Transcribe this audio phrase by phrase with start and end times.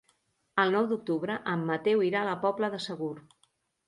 [0.61, 3.11] El nou d'octubre en Mateu irà a la Pobla de Segur.